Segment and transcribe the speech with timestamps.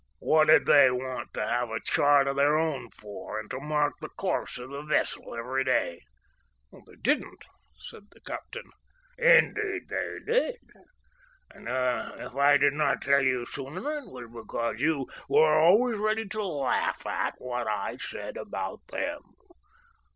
[0.17, 3.93] What did they want to have a chart of their own for and to mark
[4.01, 6.01] the course of the vessel every day?"
[6.71, 7.45] "They didn't,"
[7.77, 8.63] said the captain.
[9.19, 10.57] "Indeed they did,
[11.51, 11.67] and
[12.19, 16.43] if I did not tell you sooner it was because you were always ready to
[16.47, 19.21] laugh at what I said about them.